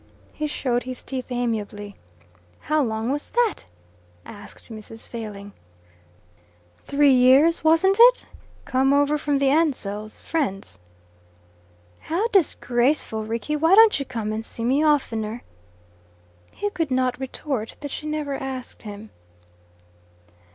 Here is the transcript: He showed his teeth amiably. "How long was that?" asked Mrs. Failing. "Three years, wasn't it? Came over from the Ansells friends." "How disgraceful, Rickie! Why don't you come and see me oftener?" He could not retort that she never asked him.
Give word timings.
He 0.33 0.47
showed 0.47 0.81
his 0.81 1.03
teeth 1.03 1.31
amiably. 1.31 1.95
"How 2.61 2.81
long 2.81 3.11
was 3.11 3.29
that?" 3.29 3.65
asked 4.25 4.71
Mrs. 4.71 5.07
Failing. 5.07 5.51
"Three 6.79 7.13
years, 7.13 7.63
wasn't 7.63 7.97
it? 7.99 8.25
Came 8.65 8.93
over 8.93 9.19
from 9.19 9.37
the 9.37 9.49
Ansells 9.51 10.23
friends." 10.23 10.79
"How 11.99 12.27
disgraceful, 12.29 13.25
Rickie! 13.25 13.55
Why 13.55 13.75
don't 13.75 13.99
you 13.99 14.05
come 14.05 14.33
and 14.33 14.43
see 14.43 14.65
me 14.65 14.83
oftener?" 14.83 15.43
He 16.51 16.71
could 16.71 16.89
not 16.89 17.19
retort 17.19 17.75
that 17.81 17.91
she 17.91 18.07
never 18.07 18.33
asked 18.33 18.81
him. 18.81 19.11